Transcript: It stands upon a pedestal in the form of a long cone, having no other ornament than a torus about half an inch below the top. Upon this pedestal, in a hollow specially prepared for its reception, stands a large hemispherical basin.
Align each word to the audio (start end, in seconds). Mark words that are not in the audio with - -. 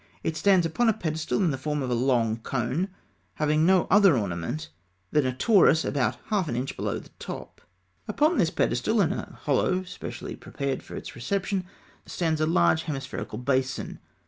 It 0.23 0.35
stands 0.35 0.65
upon 0.65 0.89
a 0.89 0.93
pedestal 0.93 1.43
in 1.43 1.51
the 1.51 1.59
form 1.59 1.83
of 1.83 1.91
a 1.91 1.93
long 1.93 2.37
cone, 2.37 2.87
having 3.35 3.67
no 3.67 3.85
other 3.91 4.17
ornament 4.17 4.69
than 5.11 5.27
a 5.27 5.31
torus 5.31 5.85
about 5.85 6.15
half 6.29 6.47
an 6.47 6.55
inch 6.55 6.75
below 6.75 6.97
the 6.97 7.11
top. 7.19 7.61
Upon 8.07 8.39
this 8.39 8.49
pedestal, 8.49 8.99
in 9.01 9.13
a 9.13 9.37
hollow 9.43 9.83
specially 9.83 10.35
prepared 10.35 10.81
for 10.81 10.95
its 10.95 11.15
reception, 11.15 11.65
stands 12.07 12.41
a 12.41 12.47
large 12.47 12.81
hemispherical 12.81 13.37
basin. 13.37 13.99